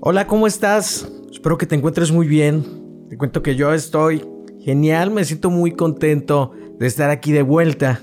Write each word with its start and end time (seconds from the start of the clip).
Hola, 0.00 0.28
¿cómo 0.28 0.46
estás? 0.46 1.10
Espero 1.32 1.58
que 1.58 1.66
te 1.66 1.74
encuentres 1.74 2.12
muy 2.12 2.28
bien. 2.28 2.64
Te 3.10 3.18
cuento 3.18 3.42
que 3.42 3.56
yo 3.56 3.74
estoy 3.74 4.24
genial, 4.60 5.10
me 5.10 5.24
siento 5.24 5.50
muy 5.50 5.72
contento 5.72 6.52
de 6.78 6.86
estar 6.86 7.10
aquí 7.10 7.32
de 7.32 7.42
vuelta. 7.42 8.00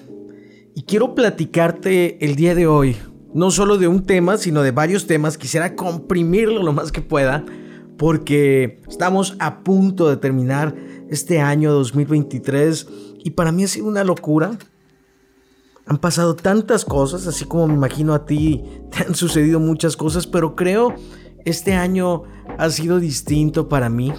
Y 0.75 0.83
quiero 0.83 1.15
platicarte 1.15 2.23
el 2.25 2.35
día 2.35 2.53
de 2.53 2.67
hoy, 2.67 2.97
no 3.33 3.49
solo 3.49 3.77
de 3.77 3.87
un 3.87 4.03
tema, 4.03 4.35
sino 4.35 4.61
de 4.61 4.71
varios 4.71 5.07
temas. 5.07 5.37
Quisiera 5.37 5.77
comprimirlo 5.77 6.61
lo 6.63 6.73
más 6.73 6.91
que 6.91 6.99
pueda, 6.99 7.45
porque 7.97 8.81
estamos 8.89 9.37
a 9.39 9.63
punto 9.63 10.09
de 10.09 10.17
terminar 10.17 10.75
este 11.09 11.39
año 11.39 11.71
2023 11.71 12.87
y 13.23 13.29
para 13.31 13.53
mí 13.53 13.63
ha 13.63 13.69
sido 13.69 13.87
una 13.87 14.03
locura. 14.03 14.57
Han 15.85 15.97
pasado 15.97 16.35
tantas 16.35 16.83
cosas, 16.83 17.25
así 17.25 17.45
como 17.45 17.67
me 17.69 17.75
imagino 17.75 18.13
a 18.13 18.25
ti, 18.25 18.63
te 18.91 19.03
han 19.03 19.15
sucedido 19.15 19.61
muchas 19.61 19.95
cosas, 19.95 20.27
pero 20.27 20.57
creo 20.57 20.93
este 21.45 21.73
año 21.73 22.23
ha 22.57 22.69
sido 22.69 22.99
distinto 22.99 23.69
para 23.69 23.89
mí 23.89 24.11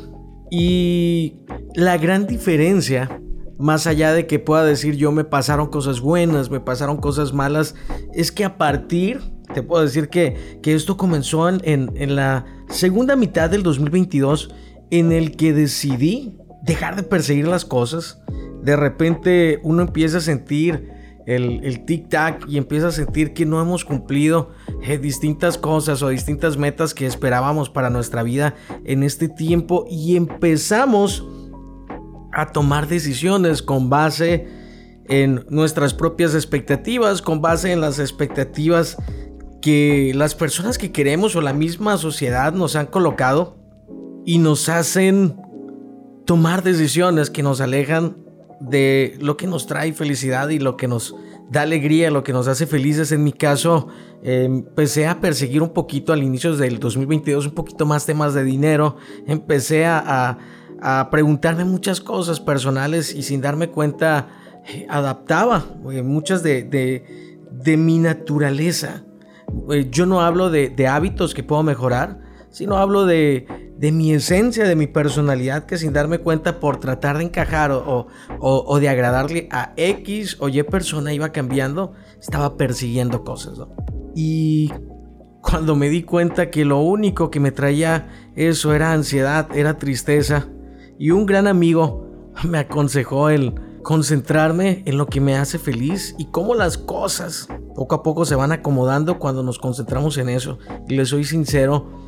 y 0.51 1.41
la 1.75 1.99
gran 1.99 2.27
diferencia, 2.27 3.21
más 3.59 3.87
allá 3.87 4.13
de 4.13 4.27
que 4.27 4.39
pueda 4.39 4.65
decir 4.65 4.97
yo 4.97 5.13
me 5.13 5.25
pasaron 5.25 5.69
cosas 5.69 6.01
buenas, 6.01 6.51
me 6.51 6.61
pasaron 6.61 6.99
cosas 6.99 7.33
malas, 7.33 7.75
es 8.15 8.31
que 8.33 8.45
a 8.45 8.57
partir, 8.57 9.21
te 9.53 9.63
puedo 9.63 9.83
decir 9.83 10.09
que, 10.09 10.59
que 10.63 10.75
esto 10.75 10.97
comenzó 10.97 11.49
en, 11.49 11.61
en 11.65 12.17
la 12.17 12.47
segunda 12.69 13.17
mitad 13.17 13.51
del 13.51 13.63
2022 13.63 14.55
en 14.91 15.13
el 15.13 15.37
que 15.37 15.53
decidí 15.53 16.37
dejar 16.63 16.97
de 16.97 17.03
perseguir 17.03 17.49
las 17.49 17.65
cosas. 17.65 18.23
De 18.63 18.77
repente 18.77 19.61
uno 19.63 19.83
empieza 19.83 20.19
a 20.19 20.21
sentir 20.21 20.91
el, 21.27 21.65
el 21.65 21.85
tic-tac 21.85 22.49
y 22.49 22.57
empieza 22.57 22.89
a 22.89 22.93
sentir 22.93 23.33
que 23.33 23.47
no 23.47 23.61
hemos 23.61 23.85
cumplido 23.85 24.51
eh, 24.87 24.99
distintas 24.99 25.59
cosas 25.59 26.03
o 26.03 26.09
distintas 26.09 26.57
metas 26.57 26.95
que 26.95 27.07
esperábamos 27.07 27.71
para 27.71 27.91
nuestra 27.91 28.23
vida 28.23 28.55
en 28.85 29.03
este 29.03 29.29
tiempo 29.29 29.85
y 29.91 30.17
empezamos 30.17 31.25
a 32.33 32.53
tomar 32.53 32.87
decisiones 32.87 33.63
con 33.63 33.91
base 33.91 34.47
en 35.09 35.45
nuestras 35.49 35.95
propias 35.95 36.35
expectativas, 36.35 37.23
con 37.23 37.41
base 37.41 37.73
en 37.73 37.81
las 37.81 37.99
expectativas 37.99 38.97
que 39.63 40.13
las 40.15 40.35
personas 40.35 40.79
que 40.79 40.93
queremos 40.93 41.35
o 41.35 41.41
la 41.41 41.53
misma 41.53 41.97
sociedad 41.97 42.53
nos 42.53 42.77
han 42.77 42.87
colocado 42.87 43.57
y 44.25 44.39
nos 44.39 44.69
hacen 44.69 45.37
tomar 46.27 46.63
decisiones 46.63 47.31
que 47.31 47.43
nos 47.43 47.61
alejan 47.61 48.19
de 48.61 49.17
lo 49.21 49.37
que 49.37 49.47
nos 49.47 49.67
trae 49.67 49.93
felicidad 49.93 50.49
y 50.51 50.59
lo 50.59 50.77
que 50.77 50.89
nos 50.89 51.15
da 51.51 51.63
alegría, 51.63 52.11
lo 52.11 52.23
que 52.23 52.33
nos 52.33 52.49
hace 52.49 52.67
felices. 52.67 53.13
En 53.13 53.23
mi 53.25 53.33
caso, 53.33 53.89
empecé 54.23 55.07
a 55.07 55.21
perseguir 55.21 55.63
un 55.63 55.71
poquito 55.71 56.13
al 56.13 56.23
inicio 56.23 56.57
del 56.57 56.79
2022, 56.79 57.47
un 57.47 57.55
poquito 57.55 57.87
más 57.87 58.07
temas 58.07 58.35
de 58.35 58.45
dinero. 58.45 58.97
Empecé 59.27 59.87
a, 59.87 60.39
preguntarme 61.11 61.65
muchas 61.65 62.01
cosas 62.01 62.39
personales 62.39 63.15
y 63.15 63.23
sin 63.23 63.41
darme 63.41 63.69
cuenta, 63.69 64.29
eh, 64.69 64.87
adaptaba 64.91 65.65
eh, 65.91 66.03
muchas 66.03 66.43
de, 66.43 66.63
de, 66.63 67.77
mi 67.77 67.99
naturaleza. 67.99 69.05
Eh, 69.71 69.89
yo 69.91 70.05
no 70.05 70.21
hablo 70.21 70.51
de, 70.51 70.69
de 70.69 70.87
hábitos 70.87 71.33
que 71.33 71.43
puedo 71.43 71.63
mejorar, 71.63 72.21
sino 72.51 72.77
hablo 72.77 73.07
de, 73.07 73.47
de 73.79 73.93
mi 73.93 74.13
esencia, 74.13 74.65
de 74.65 74.77
mi 74.77 74.87
personalidad, 74.87 75.67
que 75.67 75.77
sin 75.77 75.93
darme 75.93 76.19
cuenta 76.19 76.61
por 76.61 76.79
tratar 76.79 77.19
de 77.19 77.25
encajar 77.25 77.71
o, 77.73 78.79
de 78.81 78.89
agradarle 78.89 79.49
a 79.51 79.73
X 79.77 80.37
o 80.41 80.49
Y 80.49 80.63
persona 80.63 81.13
iba 81.13 81.31
cambiando, 81.31 81.93
estaba 82.21 82.57
persiguiendo 82.57 83.23
cosas. 83.25 83.59
Y 84.15 84.73
cuando 85.43 85.77
me 85.77 85.91
di 85.91 86.03
cuenta 86.03 86.51
que 86.51 86.65
lo 86.65 86.81
único 86.81 87.31
que 87.31 87.41
me 87.41 87.53
traía 87.53 88.09
eso 88.35 88.75
era 88.75 88.93
ansiedad, 88.93 89.49
era 89.55 89.77
tristeza, 89.79 90.49
y 90.99 91.11
un 91.11 91.27
gran 91.27 91.47
amigo 91.47 92.33
me 92.45 92.59
aconsejó 92.59 93.29
el 93.29 93.55
concentrarme 93.83 94.83
en 94.87 94.99
lo 94.99 95.07
que 95.07 95.21
me 95.21 95.37
hace 95.37 95.59
feliz 95.59 96.17
y 96.19 96.25
cómo 96.27 96.55
las 96.55 96.77
cosas 96.77 97.49
poco 97.77 97.95
a 97.95 98.03
poco 98.03 98.25
se 98.25 98.35
van 98.35 98.51
acomodando 98.51 99.19
cuando 99.19 99.43
nos 99.43 99.59
concentramos 99.59 100.19
en 100.19 100.31
eso. 100.31 100.59
Y 100.89 100.97
le 100.97 101.05
soy 101.05 101.25
sincero, 101.25 102.06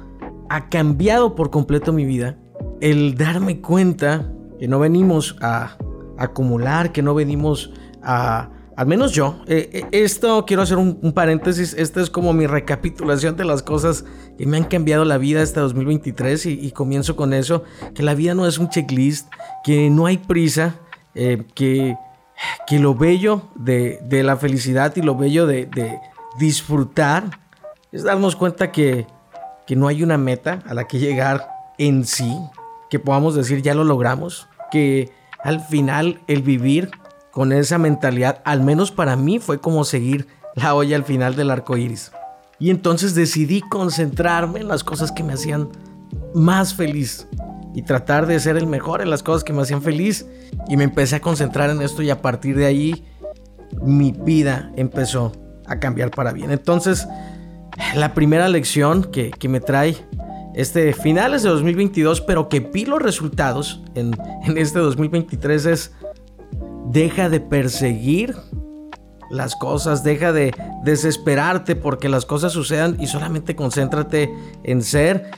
ha 0.48 0.69
cambiado 0.69 1.34
por 1.34 1.50
completo 1.50 1.92
mi 1.92 2.04
vida. 2.04 2.36
El 2.81 3.16
darme 3.16 3.60
cuenta 3.60 4.32
que 4.59 4.69
no 4.69 4.78
venimos 4.78 5.36
a 5.41 5.76
acumular, 6.16 6.92
que 6.92 7.03
no 7.03 7.14
venimos 7.14 7.72
a... 8.03 8.50
Al 8.76 8.86
menos 8.86 9.10
yo, 9.10 9.42
eh, 9.48 9.70
eh, 9.72 9.84
esto 9.91 10.44
quiero 10.47 10.62
hacer 10.62 10.78
un, 10.78 11.12
paréntesis, 11.12 11.75
esta 11.75 12.00
es 12.00 12.10
como 12.10 12.32
mi 12.32 12.47
recapitulación 12.47 13.36
de 13.36 13.44
las 13.44 13.64
cosas 13.64 14.04
que 14.38 14.47
me 14.47 14.56
han 14.56 14.62
cambiado 14.62 15.04
la 15.04 15.19
vida 15.19 15.42
hasta 15.42 15.62
2023 15.62 16.47
y, 16.47 16.70
comienzo 16.70 17.16
con 17.16 17.34
eso, 17.34 17.65
que 17.92 18.04
la 18.04 18.15
vida 18.15 18.34
no 18.34 18.47
es 18.47 18.56
un 18.59 18.69
checklist, 18.69 19.32
que 19.65 19.91
no 19.91 20.06
hay 20.06 20.19
prisa, 20.19 20.76
eh, 21.16 21.42
que, 21.56 21.97
que 22.69 22.78
lo 22.78 22.94
bello 22.94 23.48
de, 23.56 23.98
de, 24.04 24.22
la 24.22 24.36
felicidad 24.36 24.94
y 24.94 25.03
lo 25.03 25.16
bello 25.16 25.48
de, 25.48 25.66
de 25.66 25.98
disfrutar 26.38 27.25
es 27.91 28.04
darnos 28.04 28.36
cuenta 28.36 28.70
que, 28.70 29.09
que 29.69 29.77
no 29.77 29.87
hay 29.87 30.03
una 30.03 30.17
meta 30.17 30.61
a 30.67 30.73
la 30.73 30.89
que 30.89 30.99
llegar 30.99 31.47
en 31.77 32.06
sí, 32.06 32.34
que 32.89 32.99
podamos 32.99 33.34
decir 33.34 33.61
ya 33.61 33.75
lo 33.75 33.84
logramos, 33.84 34.49
que 34.71 35.12
al 35.45 35.61
final 35.61 36.23
el 36.27 36.41
vivir 36.41 36.91
con 37.33 37.53
esa 37.53 37.77
mentalidad, 37.77 38.41
al 38.47 38.62
menos 38.62 38.91
para 38.91 39.15
mí, 39.15 39.39
fue 39.39 39.61
como 39.61 39.84
seguir 39.84 40.27
la 40.55 40.75
olla 40.75 40.97
al 40.97 41.05
final 41.05 41.37
del 41.37 41.51
arco 41.51 41.77
iris. 41.77 42.12
Y 42.59 42.71
entonces 42.71 43.15
decidí 43.15 43.61
concentrarme 43.61 44.61
en 44.61 44.69
las 44.69 44.83
cosas 44.83 45.12
que 45.12 45.23
me 45.23 45.34
hacían 45.34 45.69
más 46.34 46.73
feliz 46.73 47.28
y 47.75 47.83
tratar 47.83 48.27
de 48.27 48.41
ser 48.41 48.57
el 48.57 48.67
mejor 48.67 49.03
en 49.03 49.11
las 49.11 49.23
cosas 49.23 49.45
que 49.45 49.53
me 49.53 49.61
hacían 49.61 49.83
feliz. 49.83 50.25
Y 50.71 50.78
me 50.78 50.84
empecé 50.84 51.17
a 51.17 51.21
concentrar 51.21 51.69
en 51.69 51.83
esto 51.83 52.01
y 52.01 52.09
a 52.09 52.23
partir 52.23 52.57
de 52.57 52.65
ahí 52.65 53.05
mi 53.83 54.12
vida 54.12 54.73
empezó 54.77 55.33
a 55.67 55.78
cambiar 55.78 56.11
para 56.11 56.33
bien. 56.33 56.51
Entonces, 56.51 57.07
la 57.94 58.15
primera 58.15 58.49
lección 58.49 59.05
que, 59.05 59.33
me 59.49 59.61
trae 59.61 59.97
este 60.55 60.93
finales 60.93 61.43
de 61.43 61.50
2022, 61.50 62.21
pero 62.21 62.49
que 62.49 62.61
vi 62.61 62.84
los 62.84 63.00
resultados 63.00 63.83
en, 63.94 64.16
en 64.44 64.59
este 64.59 64.78
2023 64.78 65.66
es 65.66 65.93
deja 66.91 67.28
de 67.28 67.41
perseguir 67.41 68.34
las 69.31 69.56
cosas, 69.56 70.03
deja 70.03 70.33
de 70.33 70.55
desesperarte 70.84 71.77
porque 71.77 72.09
las 72.09 72.25
cosas 72.25 72.53
sucedan 72.53 72.97
y 72.99 73.06
solamente 73.06 73.55
concéntrate 73.55 74.33
en 74.65 74.83
ser 74.83 75.31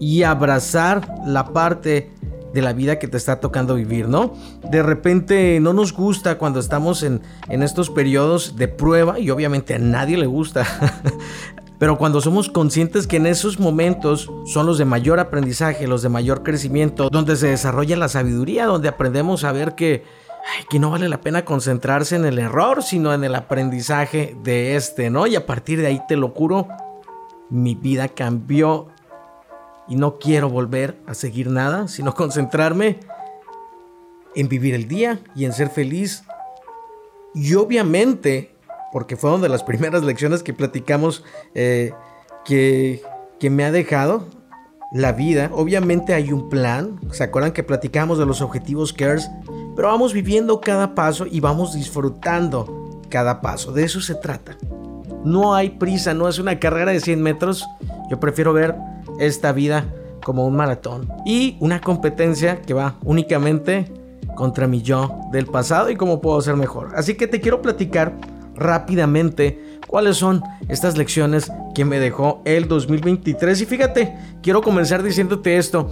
y 0.00 0.22
abrazar 0.22 1.14
la 1.24 1.52
parte 1.52 2.12
de 2.52 2.62
la 2.62 2.72
vida 2.72 2.98
que 2.98 3.08
te 3.08 3.16
está 3.16 3.40
tocando 3.40 3.74
vivir, 3.74 4.08
¿no? 4.08 4.34
De 4.70 4.82
repente 4.82 5.60
no 5.60 5.72
nos 5.72 5.92
gusta 5.92 6.38
cuando 6.38 6.60
estamos 6.60 7.02
en, 7.02 7.20
en 7.48 7.62
estos 7.62 7.90
periodos 7.90 8.56
de 8.56 8.68
prueba 8.68 9.18
y 9.18 9.30
obviamente 9.30 9.74
a 9.74 9.78
nadie 9.78 10.16
le 10.16 10.26
gusta 10.26 10.66
Pero 11.78 11.96
cuando 11.96 12.20
somos 12.20 12.48
conscientes 12.48 13.06
que 13.06 13.18
en 13.18 13.26
esos 13.26 13.60
momentos 13.60 14.30
son 14.46 14.66
los 14.66 14.78
de 14.78 14.84
mayor 14.84 15.20
aprendizaje, 15.20 15.86
los 15.86 16.02
de 16.02 16.08
mayor 16.08 16.42
crecimiento, 16.42 17.08
donde 17.08 17.36
se 17.36 17.48
desarrolla 17.48 17.96
la 17.96 18.08
sabiduría, 18.08 18.66
donde 18.66 18.88
aprendemos 18.88 19.44
a 19.44 19.52
ver 19.52 19.76
que, 19.76 20.02
que 20.68 20.80
no 20.80 20.90
vale 20.90 21.08
la 21.08 21.20
pena 21.20 21.44
concentrarse 21.44 22.16
en 22.16 22.24
el 22.24 22.40
error, 22.40 22.82
sino 22.82 23.14
en 23.14 23.22
el 23.22 23.34
aprendizaje 23.34 24.36
de 24.42 24.74
este, 24.74 25.08
¿no? 25.08 25.28
Y 25.28 25.36
a 25.36 25.46
partir 25.46 25.80
de 25.80 25.86
ahí, 25.86 26.00
te 26.08 26.16
lo 26.16 26.30
juro, 26.30 26.66
mi 27.48 27.76
vida 27.76 28.08
cambió 28.08 28.88
y 29.86 29.94
no 29.94 30.18
quiero 30.18 30.50
volver 30.50 30.98
a 31.06 31.14
seguir 31.14 31.48
nada, 31.48 31.86
sino 31.86 32.12
concentrarme 32.12 32.98
en 34.34 34.48
vivir 34.48 34.74
el 34.74 34.88
día 34.88 35.20
y 35.36 35.44
en 35.44 35.52
ser 35.52 35.70
feliz. 35.70 36.24
Y 37.34 37.54
obviamente 37.54 38.57
porque 38.92 39.16
fue 39.16 39.32
una 39.32 39.42
de 39.42 39.48
las 39.48 39.62
primeras 39.64 40.02
lecciones 40.02 40.42
que 40.42 40.52
platicamos 40.52 41.24
eh, 41.54 41.92
que, 42.44 43.02
que 43.38 43.50
me 43.50 43.64
ha 43.64 43.72
dejado 43.72 44.24
la 44.92 45.12
vida. 45.12 45.50
Obviamente 45.52 46.14
hay 46.14 46.32
un 46.32 46.48
plan, 46.48 46.98
¿se 47.12 47.24
acuerdan 47.24 47.52
que 47.52 47.62
platicamos 47.62 48.18
de 48.18 48.26
los 48.26 48.40
objetivos 48.40 48.92
CARES? 48.92 49.30
Pero 49.76 49.88
vamos 49.88 50.12
viviendo 50.12 50.60
cada 50.60 50.94
paso 50.94 51.26
y 51.26 51.40
vamos 51.40 51.74
disfrutando 51.74 53.00
cada 53.08 53.40
paso, 53.40 53.72
de 53.72 53.84
eso 53.84 54.00
se 54.00 54.14
trata. 54.14 54.56
No 55.24 55.54
hay 55.54 55.70
prisa, 55.70 56.14
no 56.14 56.28
es 56.28 56.38
una 56.38 56.58
carrera 56.58 56.92
de 56.92 57.00
100 57.00 57.22
metros, 57.22 57.66
yo 58.10 58.20
prefiero 58.20 58.52
ver 58.52 58.76
esta 59.18 59.52
vida 59.52 59.86
como 60.22 60.46
un 60.46 60.56
maratón 60.56 61.08
y 61.24 61.56
una 61.60 61.80
competencia 61.80 62.60
que 62.62 62.74
va 62.74 62.96
únicamente 63.04 63.92
contra 64.36 64.66
mi 64.66 64.82
yo 64.82 65.20
del 65.32 65.46
pasado 65.46 65.90
y 65.90 65.96
cómo 65.96 66.20
puedo 66.20 66.40
ser 66.40 66.56
mejor. 66.56 66.92
Así 66.94 67.14
que 67.14 67.26
te 67.26 67.40
quiero 67.40 67.60
platicar 67.62 68.14
rápidamente 68.58 69.78
cuáles 69.86 70.16
son 70.16 70.42
estas 70.68 70.96
lecciones 70.96 71.50
que 71.74 71.84
me 71.84 71.98
dejó 71.98 72.42
el 72.44 72.68
2023. 72.68 73.60
Y 73.60 73.66
fíjate, 73.66 74.16
quiero 74.42 74.60
comenzar 74.60 75.02
diciéndote 75.02 75.56
esto. 75.56 75.90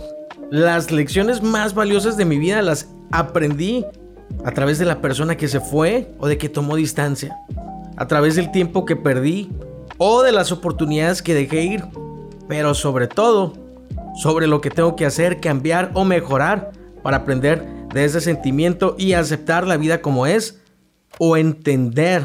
Las 0.51 0.91
lecciones 0.91 1.43
más 1.43 1.75
valiosas 1.75 2.17
de 2.17 2.25
mi 2.25 2.39
vida 2.39 2.63
las 2.63 2.89
aprendí 3.11 3.85
a 4.45 4.53
través 4.53 4.79
de 4.79 4.85
la 4.85 5.01
persona 5.01 5.37
que 5.37 5.49
se 5.49 5.61
fue 5.61 6.15
o 6.19 6.29
de 6.29 6.39
que 6.39 6.49
tomó 6.49 6.77
distancia. 6.77 7.37
A 7.97 8.07
través 8.07 8.37
del 8.37 8.53
tiempo 8.53 8.85
que 8.85 8.97
perdí 8.97 9.51
o 9.99 10.23
de 10.23 10.33
las 10.33 10.53
oportunidades 10.53 11.23
que 11.23 11.35
dejé 11.35 11.63
ir. 11.63 11.85
Pero 12.49 12.75
sobre 12.75 13.09
todo, 13.09 13.55
sobre 14.15 14.47
lo 14.47 14.61
que 14.61 14.71
tengo 14.71 14.95
que 14.95 15.07
hacer, 15.07 15.41
cambiar 15.41 15.91
o 15.95 16.05
mejorar 16.05 16.73
para 17.03 17.19
aprender 17.19 17.65
de 17.93 18.05
ese 18.05 18.21
sentimiento 18.21 18.95
y 18.99 19.15
aceptar 19.15 19.67
la 19.67 19.77
vida 19.77 20.03
como 20.03 20.27
es 20.27 20.61
o 21.19 21.37
entender 21.37 22.25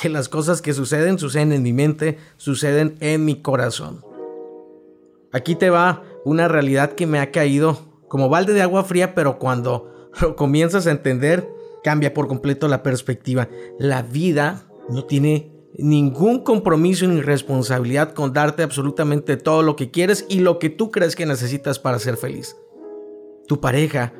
que 0.00 0.08
las 0.08 0.28
cosas 0.28 0.62
que 0.62 0.72
suceden 0.72 1.18
suceden 1.18 1.52
en 1.52 1.62
mi 1.62 1.72
mente, 1.72 2.18
suceden 2.36 2.96
en 3.00 3.24
mi 3.24 3.42
corazón. 3.42 4.04
Aquí 5.32 5.54
te 5.54 5.70
va 5.70 6.02
una 6.24 6.48
realidad 6.48 6.92
que 6.92 7.06
me 7.06 7.18
ha 7.18 7.30
caído 7.30 7.78
como 8.08 8.28
balde 8.28 8.52
de 8.52 8.62
agua 8.62 8.84
fría, 8.84 9.14
pero 9.14 9.38
cuando 9.38 10.10
lo 10.20 10.36
comienzas 10.36 10.86
a 10.86 10.90
entender, 10.90 11.48
cambia 11.82 12.14
por 12.14 12.28
completo 12.28 12.68
la 12.68 12.82
perspectiva. 12.82 13.48
La 13.78 14.02
vida 14.02 14.66
no 14.88 15.04
tiene 15.04 15.50
ningún 15.78 16.40
compromiso 16.40 17.06
ni 17.06 17.20
responsabilidad 17.20 18.12
con 18.12 18.32
darte 18.32 18.62
absolutamente 18.62 19.36
todo 19.36 19.62
lo 19.62 19.76
que 19.76 19.90
quieres 19.90 20.26
y 20.28 20.40
lo 20.40 20.58
que 20.58 20.68
tú 20.68 20.90
crees 20.90 21.16
que 21.16 21.26
necesitas 21.26 21.78
para 21.78 21.98
ser 21.98 22.16
feliz. 22.16 22.56
Tu 23.48 23.60
pareja, 23.60 24.12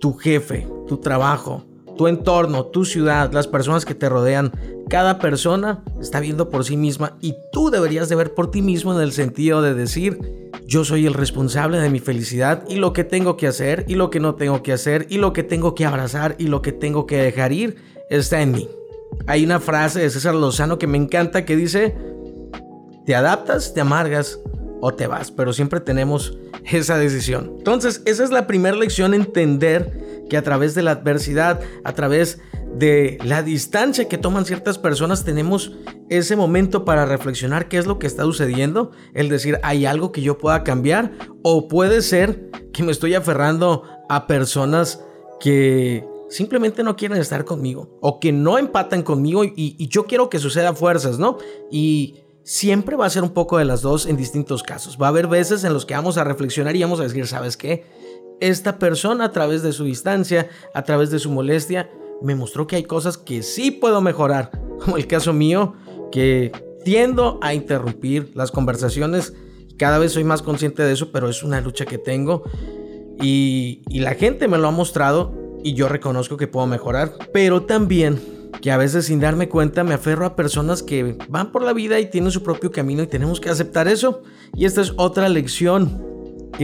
tu 0.00 0.14
jefe, 0.14 0.66
tu 0.88 0.98
trabajo, 0.98 1.64
tu 1.96 2.08
entorno, 2.08 2.66
tu 2.66 2.84
ciudad, 2.84 3.32
las 3.32 3.46
personas 3.46 3.84
que 3.84 3.94
te 3.94 4.08
rodean, 4.08 4.52
cada 4.88 5.18
persona 5.18 5.82
está 6.00 6.20
viendo 6.20 6.48
por 6.48 6.64
sí 6.64 6.76
misma 6.76 7.16
y 7.20 7.34
tú 7.52 7.70
deberías 7.70 8.08
de 8.08 8.16
ver 8.16 8.34
por 8.34 8.50
ti 8.50 8.62
mismo 8.62 8.94
en 8.94 9.00
el 9.00 9.12
sentido 9.12 9.62
de 9.62 9.74
decir, 9.74 10.18
yo 10.66 10.84
soy 10.84 11.06
el 11.06 11.14
responsable 11.14 11.78
de 11.78 11.90
mi 11.90 12.00
felicidad 12.00 12.64
y 12.68 12.76
lo 12.76 12.92
que 12.92 13.04
tengo 13.04 13.36
que 13.36 13.46
hacer 13.46 13.84
y 13.88 13.94
lo 13.94 14.10
que 14.10 14.20
no 14.20 14.34
tengo 14.34 14.62
que 14.62 14.72
hacer 14.72 15.06
y 15.08 15.18
lo 15.18 15.32
que 15.32 15.42
tengo 15.42 15.74
que 15.74 15.84
abrazar 15.84 16.36
y 16.38 16.46
lo 16.46 16.62
que 16.62 16.72
tengo 16.72 17.06
que 17.06 17.18
dejar 17.18 17.52
ir 17.52 17.76
está 18.08 18.40
en 18.40 18.52
mí. 18.52 18.68
Hay 19.26 19.44
una 19.44 19.60
frase 19.60 20.00
de 20.00 20.10
César 20.10 20.34
Lozano 20.34 20.78
que 20.78 20.86
me 20.86 20.98
encanta 20.98 21.44
que 21.44 21.56
dice, 21.56 21.96
te 23.06 23.14
adaptas, 23.14 23.74
te 23.74 23.80
amargas 23.80 24.40
o 24.80 24.92
te 24.92 25.06
vas, 25.06 25.30
pero 25.30 25.52
siempre 25.52 25.80
tenemos 25.80 26.38
esa 26.64 26.96
decisión. 26.98 27.54
Entonces, 27.58 28.02
esa 28.06 28.24
es 28.24 28.30
la 28.30 28.46
primera 28.46 28.76
lección, 28.76 29.14
entender 29.14 30.09
que 30.30 30.38
a 30.38 30.42
través 30.42 30.74
de 30.74 30.80
la 30.80 30.92
adversidad, 30.92 31.60
a 31.84 31.92
través 31.92 32.40
de 32.74 33.18
la 33.22 33.42
distancia 33.42 34.08
que 34.08 34.16
toman 34.16 34.46
ciertas 34.46 34.78
personas, 34.78 35.24
tenemos 35.24 35.72
ese 36.08 36.36
momento 36.36 36.86
para 36.86 37.04
reflexionar 37.04 37.68
qué 37.68 37.76
es 37.76 37.86
lo 37.86 37.98
que 37.98 38.06
está 38.06 38.22
sucediendo, 38.22 38.92
el 39.12 39.28
decir, 39.28 39.58
hay 39.62 39.84
algo 39.84 40.12
que 40.12 40.22
yo 40.22 40.38
pueda 40.38 40.64
cambiar, 40.64 41.12
o 41.42 41.68
puede 41.68 42.00
ser 42.00 42.50
que 42.72 42.82
me 42.82 42.92
estoy 42.92 43.14
aferrando 43.14 43.82
a 44.08 44.26
personas 44.26 45.04
que 45.40 46.06
simplemente 46.30 46.84
no 46.84 46.96
quieren 46.96 47.18
estar 47.18 47.44
conmigo 47.44 47.98
o 48.00 48.20
que 48.20 48.32
no 48.32 48.56
empatan 48.56 49.02
conmigo 49.02 49.42
y, 49.44 49.88
yo 49.88 50.06
quiero 50.06 50.30
que 50.30 50.38
suceda 50.38 50.74
fuerzas, 50.74 51.18
¿no? 51.18 51.38
Y 51.70 52.20
siempre 52.44 52.96
va 52.96 53.06
a 53.06 53.10
ser 53.10 53.24
un 53.24 53.30
poco 53.30 53.58
de 53.58 53.64
las 53.64 53.82
dos 53.82 54.06
en 54.06 54.16
distintos 54.16 54.62
casos. 54.62 54.96
Va 55.00 55.06
a 55.06 55.08
haber 55.10 55.26
veces 55.26 55.64
en 55.64 55.72
los 55.72 55.84
que 55.84 55.94
vamos 55.94 56.18
a 56.18 56.24
reflexionar 56.24 56.76
y 56.76 56.82
vamos 56.82 57.00
a 57.00 57.02
decir, 57.02 57.26
¿sabes 57.26 57.56
qué? 57.56 57.84
Esta 58.40 58.78
persona 58.78 59.26
a 59.26 59.32
través 59.32 59.62
de 59.62 59.72
su 59.72 59.84
distancia, 59.84 60.48
a 60.74 60.82
través 60.82 61.10
de 61.10 61.18
su 61.18 61.30
molestia, 61.30 61.90
me 62.22 62.34
mostró 62.34 62.66
que 62.66 62.76
hay 62.76 62.84
cosas 62.84 63.18
que 63.18 63.42
sí 63.42 63.70
puedo 63.70 64.00
mejorar, 64.00 64.50
como 64.80 64.96
el 64.96 65.06
caso 65.06 65.32
mío, 65.32 65.74
que 66.10 66.52
tiendo 66.84 67.38
a 67.42 67.54
interrumpir 67.54 68.32
las 68.34 68.50
conversaciones. 68.50 69.34
Cada 69.76 69.98
vez 69.98 70.12
soy 70.12 70.24
más 70.24 70.42
consciente 70.42 70.82
de 70.82 70.92
eso, 70.92 71.10
pero 71.12 71.28
es 71.28 71.42
una 71.42 71.60
lucha 71.60 71.86
que 71.86 71.98
tengo. 71.98 72.42
Y, 73.22 73.82
la 73.90 74.14
gente 74.14 74.48
me 74.48 74.58
lo 74.58 74.68
ha 74.68 74.70
mostrado 74.70 75.34
y 75.62 75.74
yo 75.74 75.88
reconozco 75.88 76.38
que 76.38 76.46
puedo 76.46 76.66
mejorar, 76.66 77.12
pero 77.34 77.62
también 77.64 78.18
que 78.62 78.70
a 78.70 78.78
veces 78.78 79.06
sin 79.06 79.20
darme 79.20 79.48
cuenta 79.48 79.84
me 79.84 79.94
aferro 79.94 80.24
a 80.24 80.36
personas 80.36 80.82
que 80.82 81.16
van 81.28 81.52
por 81.52 81.62
la 81.62 81.74
vida 81.74 82.00
y 82.00 82.10
tienen 82.10 82.30
su 82.30 82.42
propio 82.42 82.70
camino 82.72 83.02
y 83.02 83.06
tenemos 83.06 83.40
que 83.40 83.50
aceptar 83.50 83.88
eso. 83.88 84.22
Y 84.54 84.64
esta 84.64 84.80
es 84.80 84.94
otra 84.96 85.28
lección 85.28 86.09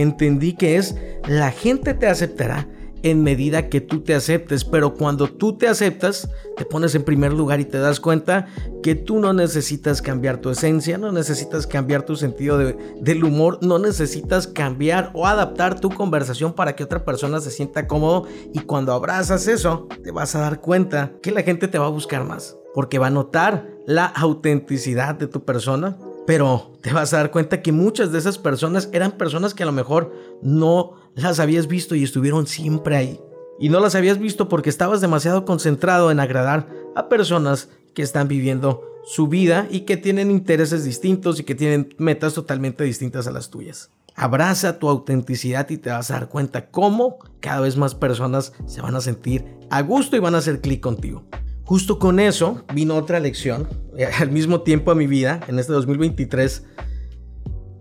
entendí 0.01 0.53
que 0.53 0.77
es 0.77 0.95
la 1.27 1.51
gente 1.51 1.93
te 1.93 2.07
aceptará 2.07 2.67
en 3.03 3.23
medida 3.23 3.69
que 3.69 3.81
tú 3.81 4.01
te 4.01 4.15
aceptes, 4.15 4.65
pero 4.65 4.93
cuando 4.95 5.27
tú 5.27 5.57
te 5.57 5.67
aceptas, 5.67 6.29
te 6.55 6.65
pones 6.65 6.95
en 6.95 7.03
primer 7.03 7.33
lugar 7.33 7.59
y 7.59 7.65
te 7.65 7.77
das 7.77 7.99
cuenta 7.99 8.47
que 8.81 8.95
tú 8.95 9.19
no 9.19 9.33
necesitas 9.33 10.01
cambiar 10.01 10.37
tu 10.37 10.49
esencia, 10.49 10.97
no 10.97 11.11
necesitas 11.11 11.67
cambiar 11.67 12.03
tu 12.03 12.15
sentido 12.15 12.57
del 12.57 13.23
humor, 13.23 13.59
no 13.61 13.79
necesitas 13.79 14.47
cambiar 14.47 15.11
o 15.13 15.27
adaptar 15.27 15.79
tu 15.79 15.89
conversación 15.89 16.53
para 16.53 16.75
que 16.75 16.83
otra 16.83 17.05
persona 17.05 17.39
se 17.39 17.51
sienta 17.51 17.87
cómodo 17.87 18.25
y 18.53 18.59
cuando 18.59 18.93
abrazas 18.93 19.47
eso, 19.47 19.87
te 20.03 20.11
vas 20.11 20.35
a 20.35 20.39
dar 20.39 20.59
cuenta 20.59 21.13
que 21.21 21.31
la 21.31 21.43
gente 21.43 21.67
te 21.67 21.77
va 21.77 21.85
a 21.85 21.89
buscar 21.89 22.25
más, 22.25 22.57
porque 22.73 22.99
va 22.99 23.07
a 23.07 23.11
notar 23.11 23.69
la 23.85 24.05
autenticidad 24.05 25.15
de 25.15 25.27
tu 25.27 25.45
persona, 25.45 25.97
pero 26.27 26.73
te 26.81 26.91
vas 26.91 27.13
a 27.13 27.17
dar 27.17 27.31
cuenta 27.31 27.61
que 27.61 27.71
muchas 27.71 28.11
de 28.11 28.19
esas 28.19 28.37
personas 28.37 28.89
eran 28.91 29.13
personas 29.13 29.53
que 29.53 29.63
a 29.63 29.65
lo 29.65 29.71
mejor 29.71 30.13
no 30.41 30.95
las 31.15 31.39
habías 31.39 31.67
visto 31.67 31.95
y 31.95 32.03
estuvieron 32.03 32.47
siempre 32.47 32.97
ahí. 32.97 33.21
Y 33.59 33.69
no 33.69 33.79
las 33.79 33.95
habías 33.95 34.19
visto 34.19 34.49
porque 34.49 34.69
estabas 34.69 34.99
demasiado 34.99 35.45
concentrado 35.45 36.11
en 36.11 36.19
agradar 36.19 36.67
a 36.97 37.07
personas 37.07 37.69
que 37.95 38.03
están 38.03 38.27
viviendo 38.27 38.83
su 39.05 39.29
vida 39.29 39.67
y 39.71 39.81
que 39.81 39.95
tienen 39.95 40.29
intereses 40.29 40.83
distintos 40.83 41.39
y 41.39 41.45
que 41.45 41.55
tienen 41.55 41.95
metas 41.97 42.33
totalmente 42.33 42.83
distintas 42.83 43.25
a 43.25 43.31
las 43.31 43.49
tuyas. 43.49 43.89
Abraza 44.13 44.79
tu 44.79 44.89
autenticidad 44.89 45.69
y 45.69 45.77
te 45.77 45.91
vas 45.91 46.11
a 46.11 46.15
dar 46.15 46.27
cuenta 46.27 46.69
cómo 46.69 47.19
cada 47.39 47.61
vez 47.61 47.77
más 47.77 47.95
personas 47.95 48.51
se 48.65 48.81
van 48.81 48.95
a 48.95 49.01
sentir 49.01 49.45
a 49.69 49.81
gusto 49.81 50.17
y 50.17 50.19
van 50.19 50.35
a 50.35 50.39
hacer 50.39 50.59
clic 50.59 50.81
contigo. 50.81 51.23
Justo 51.67 51.99
con 51.99 52.21
eso 52.21 52.63
vino 52.73 52.95
otra 52.95 53.19
lección, 53.19 53.67
eh, 53.97 54.05
al 54.19 54.31
mismo 54.31 54.61
tiempo 54.61 54.89
a 54.89 54.95
mi 54.95 55.05
vida, 55.05 55.41
en 55.49 55.59
este 55.59 55.73
2023, 55.73 56.63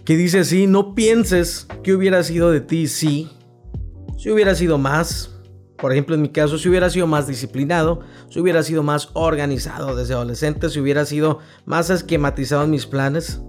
que 0.05 0.17
dice 0.17 0.41
así, 0.41 0.67
no 0.67 0.97
pienses 0.97 1.69
que 1.85 1.95
hubiera 1.95 2.25
sido 2.25 2.51
de 2.51 2.61
ti 2.61 2.89
si, 2.89 3.31
si 4.19 4.29
hubiera 4.29 4.57
sido 4.57 4.77
más, 4.77 5.39
por 5.79 5.93
ejemplo 5.93 6.17
en 6.17 6.23
mi 6.23 6.31
caso, 6.31 6.59
si 6.59 6.69
hubiera 6.69 6.91
sido 6.91 7.07
más 7.07 7.29
disciplinado, 7.29 8.01
si 8.29 8.41
hubiera 8.41 8.65
sido 8.65 8.83
más 8.83 9.11
organizado 9.13 9.95
desde 9.95 10.15
adolescente, 10.15 10.69
si 10.69 10.81
hubiera 10.81 11.05
sido 11.05 11.39
más 11.65 11.89
esquematizado 11.89 12.65
en 12.65 12.71
mis 12.71 12.87
planes, 12.87 13.41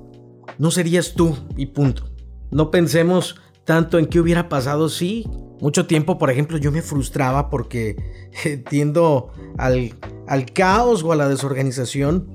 no 0.59 0.69
serías 0.69 1.15
tú 1.15 1.35
y 1.55 1.65
punto. 1.65 2.11
No 2.51 2.69
pensemos 2.69 3.37
tanto 3.65 3.97
en 3.97 4.05
qué 4.05 4.19
hubiera 4.19 4.49
pasado 4.49 4.87
si 4.89 5.25
mucho 5.59 5.87
tiempo, 5.87 6.17
por 6.17 6.29
ejemplo, 6.29 6.57
yo 6.57 6.71
me 6.71 6.81
frustraba 6.81 7.49
porque 7.49 7.95
tiendo 8.69 9.31
al, 9.57 9.93
al 10.27 10.45
caos 10.51 11.03
o 11.03 11.11
a 11.11 11.15
la 11.15 11.27
desorganización. 11.27 12.27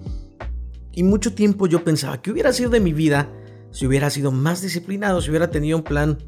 Y 0.95 1.05
mucho 1.05 1.35
tiempo 1.35 1.67
yo 1.67 1.85
pensaba, 1.85 2.21
¿qué 2.21 2.31
hubiera 2.31 2.53
sido 2.53 2.71
de 2.71 2.81
mi 2.81 2.93
vida 2.93 3.31
si 3.71 3.87
hubiera 3.87 4.11
sido 4.11 4.31
más 4.31 4.61
disciplinado, 4.61 5.21
si 5.21 5.31
hubiera 5.31 5.51
tenido 5.51 5.79
un 5.79 5.85
plan 5.85 6.19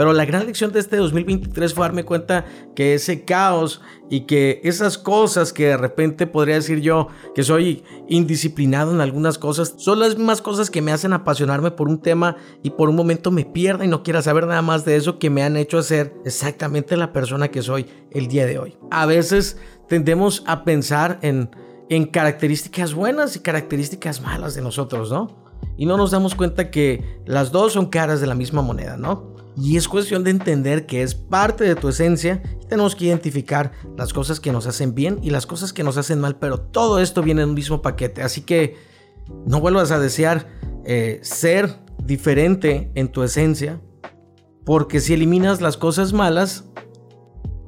pero 0.00 0.14
la 0.14 0.24
gran 0.24 0.46
lección 0.46 0.72
de 0.72 0.80
este 0.80 0.96
2023 0.96 1.74
fue 1.74 1.84
darme 1.84 2.04
cuenta 2.04 2.46
que 2.74 2.94
ese 2.94 3.26
caos 3.26 3.82
y 4.08 4.22
que 4.22 4.62
esas 4.64 4.96
cosas 4.96 5.52
que 5.52 5.66
de 5.66 5.76
repente 5.76 6.26
podría 6.26 6.54
decir 6.54 6.80
yo 6.80 7.08
que 7.34 7.42
soy 7.42 7.84
indisciplinado 8.08 8.94
en 8.94 9.02
algunas 9.02 9.36
cosas, 9.36 9.74
son 9.76 9.98
las 9.98 10.16
mismas 10.16 10.40
cosas 10.40 10.70
que 10.70 10.80
me 10.80 10.90
hacen 10.90 11.12
apasionarme 11.12 11.72
por 11.72 11.86
un 11.86 12.00
tema 12.00 12.36
y 12.62 12.70
por 12.70 12.88
un 12.88 12.96
momento 12.96 13.30
me 13.30 13.44
pierda 13.44 13.84
y 13.84 13.88
no 13.88 14.02
quiera 14.02 14.22
saber 14.22 14.46
nada 14.46 14.62
más 14.62 14.86
de 14.86 14.96
eso 14.96 15.18
que 15.18 15.28
me 15.28 15.42
han 15.42 15.58
hecho 15.58 15.82
ser 15.82 16.14
exactamente 16.24 16.96
la 16.96 17.12
persona 17.12 17.48
que 17.48 17.60
soy 17.60 17.84
el 18.10 18.26
día 18.26 18.46
de 18.46 18.58
hoy. 18.58 18.78
A 18.90 19.04
veces 19.04 19.58
tendemos 19.86 20.44
a 20.46 20.64
pensar 20.64 21.18
en, 21.20 21.50
en 21.90 22.06
características 22.06 22.94
buenas 22.94 23.36
y 23.36 23.40
características 23.40 24.22
malas 24.22 24.54
de 24.54 24.62
nosotros, 24.62 25.12
¿no? 25.12 25.44
Y 25.76 25.84
no 25.84 25.98
nos 25.98 26.10
damos 26.10 26.34
cuenta 26.34 26.70
que 26.70 27.20
las 27.26 27.52
dos 27.52 27.74
son 27.74 27.90
caras 27.90 28.22
de 28.22 28.26
la 28.26 28.34
misma 28.34 28.62
moneda, 28.62 28.96
¿no? 28.96 29.39
Y 29.60 29.76
es 29.76 29.88
cuestión 29.88 30.24
de 30.24 30.30
entender 30.30 30.86
que 30.86 31.02
es 31.02 31.14
parte 31.14 31.64
de 31.64 31.74
tu 31.74 31.88
esencia 31.88 32.42
y 32.62 32.66
tenemos 32.66 32.96
que 32.96 33.04
identificar 33.04 33.72
las 33.96 34.14
cosas 34.14 34.40
que 34.40 34.52
nos 34.52 34.66
hacen 34.66 34.94
bien 34.94 35.18
y 35.22 35.30
las 35.30 35.44
cosas 35.46 35.74
que 35.74 35.84
nos 35.84 35.98
hacen 35.98 36.18
mal, 36.18 36.36
pero 36.38 36.58
todo 36.58 36.98
esto 36.98 37.22
viene 37.22 37.42
en 37.42 37.50
un 37.50 37.54
mismo 37.54 37.82
paquete. 37.82 38.22
Así 38.22 38.40
que 38.40 38.76
no 39.46 39.60
vuelvas 39.60 39.90
a 39.90 39.98
desear 39.98 40.48
eh, 40.86 41.20
ser 41.22 41.76
diferente 42.02 42.90
en 42.94 43.08
tu 43.08 43.22
esencia, 43.22 43.80
porque 44.64 45.00
si 45.00 45.12
eliminas 45.12 45.60
las 45.60 45.76
cosas 45.76 46.14
malas, 46.14 46.64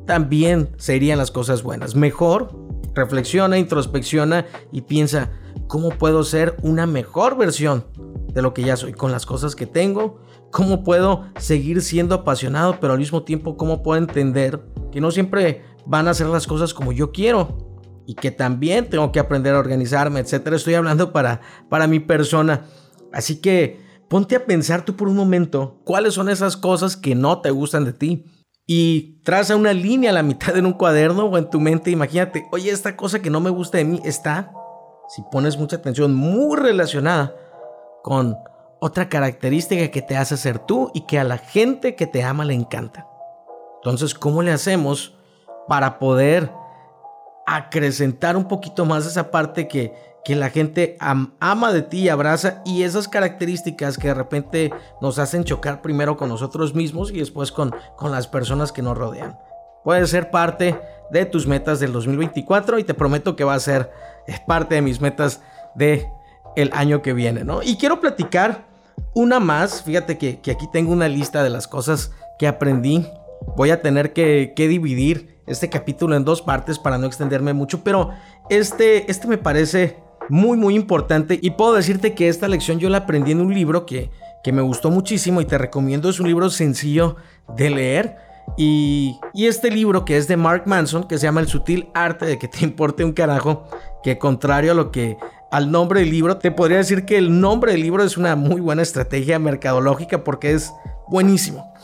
también 0.06 0.70
serían 0.78 1.18
las 1.18 1.30
cosas 1.30 1.62
buenas. 1.62 1.94
Mejor 1.94 2.58
reflexiona, 2.94 3.58
introspecciona 3.58 4.46
y 4.72 4.82
piensa, 4.82 5.30
¿cómo 5.66 5.90
puedo 5.90 6.24
ser 6.24 6.56
una 6.62 6.86
mejor 6.86 7.36
versión 7.36 7.84
de 8.32 8.42
lo 8.42 8.54
que 8.54 8.62
ya 8.62 8.76
soy 8.76 8.92
con 8.92 9.12
las 9.12 9.26
cosas 9.26 9.54
que 9.54 9.66
tengo? 9.66 10.20
¿Cómo 10.50 10.82
puedo 10.82 11.26
seguir 11.38 11.82
siendo 11.82 12.14
apasionado, 12.14 12.78
pero 12.80 12.92
al 12.92 12.98
mismo 12.98 13.22
tiempo 13.22 13.56
cómo 13.56 13.82
puedo 13.82 14.00
entender 14.00 14.60
que 14.90 15.00
no 15.00 15.10
siempre 15.10 15.64
van 15.86 16.08
a 16.08 16.14
ser 16.14 16.26
las 16.28 16.46
cosas 16.46 16.74
como 16.74 16.92
yo 16.92 17.12
quiero? 17.12 17.58
Y 18.06 18.14
que 18.14 18.30
también 18.30 18.90
tengo 18.90 19.12
que 19.12 19.20
aprender 19.20 19.54
a 19.54 19.58
organizarme, 19.58 20.20
etcétera. 20.20 20.56
Estoy 20.56 20.74
hablando 20.74 21.12
para, 21.12 21.40
para 21.68 21.86
mi 21.86 22.00
persona. 22.00 22.66
Así 23.12 23.40
que 23.40 23.80
ponte 24.08 24.36
a 24.36 24.44
pensar 24.44 24.84
tú 24.84 24.96
por 24.96 25.08
un 25.08 25.16
momento 25.16 25.80
cuáles 25.84 26.14
son 26.14 26.28
esas 26.28 26.56
cosas 26.56 26.96
que 26.96 27.14
no 27.14 27.40
te 27.40 27.50
gustan 27.50 27.84
de 27.84 27.92
ti. 27.92 28.24
Y 28.66 29.20
traza 29.22 29.56
una 29.56 29.72
línea 29.72 30.10
a 30.10 30.14
la 30.14 30.22
mitad 30.22 30.56
en 30.56 30.66
un 30.66 30.72
cuaderno 30.72 31.26
o 31.26 31.38
en 31.38 31.48
tu 31.48 31.60
mente. 31.60 31.90
Imagínate, 31.90 32.46
oye, 32.52 32.70
esta 32.70 32.96
cosa 32.96 33.22
que 33.22 33.30
no 33.30 33.40
me 33.40 33.50
gusta 33.50 33.78
de 33.78 33.84
mí 33.84 34.00
está, 34.04 34.52
si 35.08 35.22
pones 35.30 35.56
mucha 35.56 35.76
atención, 35.76 36.14
muy 36.14 36.56
relacionada 36.58 37.34
con 38.02 38.36
otra 38.80 39.08
característica 39.08 39.90
que 39.90 40.02
te 40.02 40.16
hace 40.16 40.36
ser 40.36 40.58
tú 40.58 40.90
y 40.92 41.02
que 41.02 41.18
a 41.18 41.24
la 41.24 41.38
gente 41.38 41.94
que 41.94 42.06
te 42.06 42.22
ama 42.22 42.44
le 42.44 42.54
encanta. 42.54 43.06
Entonces, 43.76 44.14
¿cómo 44.14 44.42
le 44.42 44.52
hacemos 44.52 45.16
para 45.68 45.98
poder 45.98 46.52
acrecentar 47.46 48.36
un 48.36 48.48
poquito 48.48 48.84
más 48.84 49.06
esa 49.06 49.30
parte 49.30 49.68
que, 49.68 49.94
que 50.24 50.36
la 50.36 50.50
gente 50.50 50.96
ama 51.00 51.72
de 51.72 51.82
ti 51.82 52.02
y 52.02 52.08
abraza 52.08 52.62
y 52.64 52.82
esas 52.82 53.08
características 53.08 53.98
que 53.98 54.08
de 54.08 54.14
repente 54.14 54.72
nos 55.00 55.18
hacen 55.18 55.44
chocar 55.44 55.82
primero 55.82 56.16
con 56.16 56.28
nosotros 56.28 56.74
mismos 56.74 57.10
y 57.10 57.18
después 57.18 57.50
con, 57.52 57.74
con 57.96 58.12
las 58.12 58.28
personas 58.28 58.72
que 58.72 58.82
nos 58.82 58.96
rodean. 58.96 59.38
Puede 59.84 60.06
ser 60.06 60.30
parte 60.30 60.78
de 61.10 61.26
tus 61.26 61.46
metas 61.46 61.80
del 61.80 61.92
2024 61.92 62.78
y 62.78 62.84
te 62.84 62.94
prometo 62.94 63.34
que 63.34 63.44
va 63.44 63.54
a 63.54 63.60
ser 63.60 63.90
parte 64.46 64.76
de 64.76 64.82
mis 64.82 65.00
metas 65.00 65.40
de 65.74 66.08
el 66.56 66.70
año 66.72 67.02
que 67.02 67.12
viene, 67.12 67.44
¿no? 67.44 67.62
Y 67.62 67.76
quiero 67.76 68.00
platicar 68.00 68.66
una 69.14 69.40
más, 69.40 69.82
fíjate 69.82 70.18
que, 70.18 70.40
que 70.40 70.50
aquí 70.50 70.66
tengo 70.72 70.92
una 70.92 71.08
lista 71.08 71.42
de 71.42 71.50
las 71.50 71.68
cosas 71.68 72.12
que 72.38 72.46
aprendí. 72.46 73.06
Voy 73.56 73.70
a 73.70 73.82
tener 73.82 74.12
que, 74.12 74.52
que 74.54 74.68
dividir 74.68 75.40
este 75.46 75.68
capítulo 75.68 76.16
en 76.16 76.24
dos 76.24 76.42
partes 76.42 76.78
para 76.78 76.98
no 76.98 77.06
extenderme 77.06 77.52
mucho, 77.52 77.82
pero 77.82 78.10
este, 78.48 79.10
este 79.10 79.26
me 79.26 79.38
parece 79.38 79.96
muy 80.28 80.56
muy 80.56 80.76
importante 80.76 81.38
y 81.42 81.50
puedo 81.50 81.74
decirte 81.74 82.14
que 82.14 82.28
esta 82.28 82.48
lección 82.48 82.78
yo 82.78 82.88
la 82.88 82.98
aprendí 82.98 83.32
en 83.32 83.40
un 83.40 83.52
libro 83.52 83.86
que, 83.86 84.10
que 84.44 84.52
me 84.52 84.62
gustó 84.62 84.90
muchísimo 84.90 85.40
y 85.40 85.44
te 85.44 85.58
recomiendo, 85.58 86.08
es 86.08 86.20
un 86.20 86.26
libro 86.26 86.48
sencillo 86.50 87.16
de 87.56 87.70
leer. 87.70 88.16
Y, 88.56 89.18
y, 89.32 89.46
este 89.46 89.70
libro 89.70 90.04
que 90.04 90.16
es 90.16 90.26
de 90.26 90.36
Mark 90.36 90.64
Manson, 90.66 91.04
que 91.04 91.16
se 91.16 91.24
llama 91.24 91.40
El 91.40 91.46
sutil 91.46 91.88
arte 91.94 92.26
de 92.26 92.38
que 92.38 92.48
te 92.48 92.64
importe 92.64 93.04
un 93.04 93.12
carajo, 93.12 93.64
que 94.02 94.18
contrario 94.18 94.72
a 94.72 94.74
lo 94.74 94.90
que 94.90 95.16
al 95.52 95.70
nombre 95.70 96.00
del 96.00 96.10
libro, 96.10 96.38
te 96.38 96.50
podría 96.50 96.78
decir 96.78 97.04
que 97.04 97.18
el 97.18 97.38
nombre 97.38 97.72
del 97.72 97.82
libro 97.82 98.02
es 98.02 98.16
una 98.16 98.36
muy 98.36 98.62
buena 98.62 98.80
estrategia 98.80 99.38
mercadológica 99.38 100.24
porque 100.24 100.52
es 100.52 100.72
buenísimo. 101.06 101.74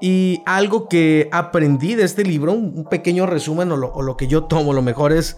Y 0.00 0.42
algo 0.44 0.88
que 0.88 1.28
aprendí 1.30 1.94
de 1.94 2.02
este 2.02 2.24
libro, 2.24 2.52
un 2.52 2.84
pequeño 2.90 3.26
resumen 3.26 3.70
o 3.70 3.76
lo, 3.76 4.16
que 4.16 4.26
yo 4.26 4.44
tomo, 4.44 4.72
lo 4.72 4.82
mejor 4.82 5.12
es 5.12 5.36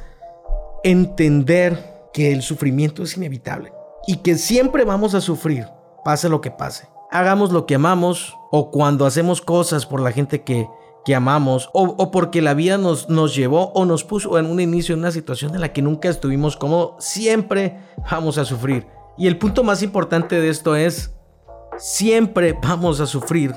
entender 0.82 2.08
que 2.14 2.32
el 2.32 2.40
sufrimiento 2.40 3.02
es 3.02 3.18
inevitable 3.18 3.70
y 4.06 4.16
que 4.18 4.36
siempre 4.36 4.86
vamos 4.86 5.14
a 5.14 5.20
sufrir, 5.20 5.66
pase 6.06 6.30
lo 6.30 6.40
que 6.40 6.50
pase. 6.50 6.88
Hagamos 7.10 7.52
lo 7.52 7.66
que 7.66 7.74
amamos 7.74 8.34
o 8.50 8.70
cuando 8.70 9.04
hacemos 9.04 9.42
cosas 9.42 9.84
por 9.84 10.00
la 10.00 10.12
gente 10.12 10.40
que, 10.40 10.66
que 11.04 11.14
amamos 11.14 11.68
o, 11.72 12.10
porque 12.10 12.42
la 12.42 12.54
vida 12.54 12.78
nos, 12.78 13.08
nos 13.08 13.34
llevó 13.34 13.72
o 13.72 13.84
nos 13.84 14.04
puso 14.04 14.38
en 14.38 14.46
un 14.46 14.60
inicio 14.60 14.94
en 14.94 15.00
una 15.00 15.10
situación 15.10 15.54
en 15.54 15.60
la 15.60 15.72
que 15.72 15.82
nunca 15.82 16.08
estuvimos 16.08 16.56
como 16.56 16.96
siempre 16.98 17.80
vamos 18.10 18.38
a 18.38 18.44
sufrir. 18.44 18.86
Y 19.18 19.26
el 19.26 19.38
punto 19.38 19.62
más 19.62 19.82
importante 19.82 20.40
de 20.40 20.48
esto 20.48 20.76
es, 20.76 21.14
siempre 21.78 22.58
vamos 22.62 23.00
a 23.00 23.06
sufrir, 23.06 23.54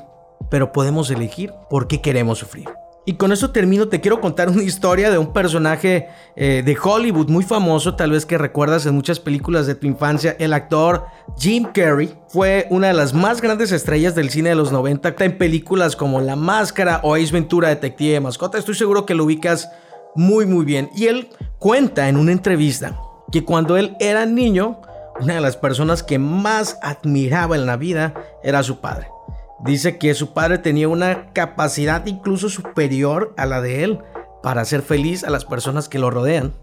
pero 0.49 0.71
podemos 0.71 1.09
elegir 1.11 1.53
por 1.69 1.87
qué 1.87 2.01
queremos 2.01 2.39
sufrir. 2.39 2.67
Y 3.07 3.13
con 3.13 3.31
eso 3.31 3.51
termino, 3.51 3.87
te 3.87 4.01
quiero 4.01 4.19
contar 4.19 4.49
una 4.49 4.63
historia 4.63 5.11
de 5.11 5.19
un 5.19 5.31
personaje 5.31 6.09
eh, 6.35 6.63
de 6.65 6.77
Hollywood 6.81 7.29
muy 7.29 7.43
famoso, 7.43 7.95
tal 7.95 8.11
vez 8.11 8.25
que 8.25 8.37
recuerdas 8.37 8.87
en 8.87 8.95
muchas 8.95 9.19
películas 9.19 9.67
de 9.67 9.75
tu 9.75 9.85
infancia. 9.85 10.35
El 10.39 10.53
actor 10.53 11.05
Jim 11.37 11.65
Carrey 11.71 12.15
fue 12.29 12.65
una 12.71 12.87
de 12.87 12.93
las 12.93 13.13
más 13.13 13.41
grandes 13.41 13.71
estrellas 13.71 14.15
del 14.15 14.31
cine 14.31 14.49
de 14.49 14.55
los 14.55 14.71
90 14.71 15.15
en 15.19 15.37
películas 15.37 15.95
como 15.95 16.19
La 16.19 16.35
Máscara 16.35 16.99
o 17.03 17.13
Ace 17.13 17.31
Ventura 17.31 17.69
Detective 17.69 18.13
de 18.13 18.21
Mascota. 18.21 18.57
Estoy 18.57 18.73
seguro 18.73 19.05
que 19.05 19.13
lo 19.13 19.25
ubicas 19.25 19.69
muy 20.15 20.47
muy 20.47 20.65
bien. 20.65 20.89
Y 20.95 21.05
él 21.05 21.29
cuenta 21.59 22.09
en 22.09 22.17
una 22.17 22.31
entrevista 22.31 22.97
que 23.31 23.45
cuando 23.45 23.77
él 23.77 23.95
era 23.99 24.25
niño, 24.25 24.81
una 25.19 25.35
de 25.35 25.41
las 25.41 25.57
personas 25.57 26.01
que 26.01 26.17
más 26.17 26.79
admiraba 26.81 27.55
en 27.55 27.67
la 27.67 27.77
vida 27.77 28.15
era 28.43 28.63
su 28.63 28.79
padre. 28.81 29.14
Dice 29.63 29.97
que 29.97 30.13
su 30.13 30.33
padre 30.33 30.57
tenía 30.57 30.89
una 30.89 31.31
capacidad 31.33 32.05
incluso 32.05 32.49
superior 32.49 33.33
a 33.37 33.45
la 33.45 33.61
de 33.61 33.83
él 33.83 33.99
para 34.43 34.61
hacer 34.61 34.81
feliz 34.81 35.23
a 35.23 35.29
las 35.29 35.45
personas 35.45 35.87
que 35.87 35.97
lo 35.97 36.11
rodean, 36.11 36.53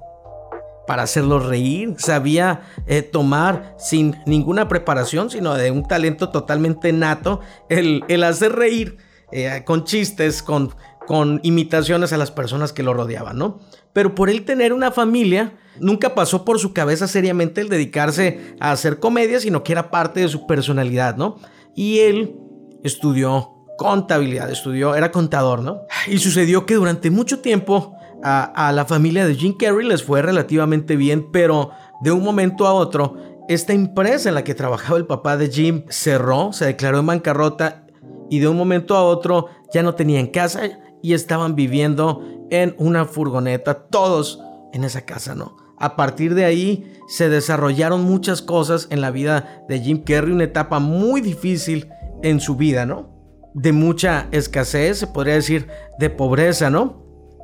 para 0.87 1.03
hacerlos 1.03 1.47
reír. 1.47 1.95
Sabía 1.99 2.61
eh, 2.87 3.03
tomar 3.03 3.75
sin 3.79 4.17
ninguna 4.27 4.69
preparación, 4.69 5.31
sino 5.31 5.55
de 5.55 5.71
un 5.71 5.85
talento 5.85 6.29
totalmente 6.29 6.93
nato, 6.93 7.41
el, 7.69 8.05
el 8.09 8.25
hacer 8.25 8.53
reír 8.53 8.99
eh, 9.33 9.63
con 9.65 9.85
chistes, 9.85 10.43
con, 10.43 10.75
con 11.07 11.41
imitaciones 11.43 12.13
a 12.13 12.19
las 12.19 12.31
personas 12.31 12.73
que 12.73 12.83
lo 12.83 12.93
rodeaban, 12.93 13.39
¿no? 13.39 13.61
Pero 13.93 14.15
por 14.15 14.31
él 14.31 14.45
tener 14.45 14.73
una 14.73 14.91
familia, 14.91 15.55
nunca 15.81 16.15
pasó 16.15 16.45
por 16.45 16.59
su 16.59 16.73
cabeza 16.73 17.09
seriamente 17.09 17.63
el 17.63 17.69
dedicarse 17.69 18.55
a 18.61 18.73
hacer 18.73 19.01
comedia, 19.01 19.41
sino 19.41 19.65
que 19.65 19.73
era 19.73 19.91
parte 19.91 20.21
de 20.21 20.29
su 20.29 20.47
personalidad, 20.47 21.17
¿no? 21.17 21.39
Y 21.75 22.01
él 22.01 22.37
estudió 22.83 23.53
contabilidad, 23.77 24.51
estudió, 24.51 24.95
era 24.95 25.11
contador, 25.11 25.61
¿no? 25.63 25.83
Y 26.07 26.19
sucedió 26.19 26.67
que 26.67 26.75
durante 26.75 27.11
mucho 27.11 27.41
tiempo 27.41 27.97
a, 28.23 28.73
la 28.73 28.85
familia 28.85 29.27
de 29.27 29.35
Jim 29.35 29.57
Carrey 29.59 29.87
les 29.87 30.03
fue 30.03 30.23
relativamente 30.23 30.97
bien, 30.97 31.31
pero 31.33 31.71
de 32.01 32.13
un 32.13 32.23
momento 32.23 32.67
a 32.67 32.73
otro, 32.73 33.17
esta 33.49 33.73
empresa 33.73 34.29
en 34.29 34.37
la 34.37 34.45
que 34.45 34.55
trabajaba 34.55 34.99
el 34.99 35.07
papá 35.07 35.37
de 35.37 35.51
Jim 35.51 35.85
cerró, 35.89 36.53
se 36.53 36.67
declaró 36.67 37.01
en 37.01 37.07
bancarrota 37.07 37.87
y 38.31 38.39
de 38.39 38.49
un 38.49 38.57
momento 38.57 38.97
a 38.97 39.03
otro 39.03 39.49
ya 39.73 39.83
no 39.83 39.95
tenían 39.95 40.29
casa 40.29 40.63
y 41.03 41.15
estaban 41.15 41.57
viviendo 41.57 42.23
en 42.51 42.75
una 42.79 43.05
furgoneta, 43.05 43.75
todos 43.75 44.41
en 44.73 44.85
esa 44.85 45.03
casa, 45.03 45.35
¿no? 45.35 45.57
A 45.79 45.97
partir 45.97 46.37
de 46.37 46.45
ahí 46.45 46.93
se 47.09 47.29
desarrollaron 47.29 48.05
muchas 48.05 48.41
cosas 48.41 48.87
en 48.91 49.01
la 49.01 49.11
vida 49.11 49.65
de 49.69 49.81
Jim 49.81 50.05
Carrey, 50.05 50.33
una 50.33 50.45
etapa 50.45 50.79
muy 50.79 51.21
difícil 51.21 51.89
en 52.23 52.41
su 52.41 52.57
vida, 52.57 52.87
¿no? 52.87 53.11
De 53.55 53.73
mucha 53.73 54.29
escasez, 54.33 54.99
se 54.99 55.07
podría 55.07 55.35
decir, 55.35 55.69
de 55.99 56.11
pobreza, 56.11 56.71
¿no? 56.71 57.03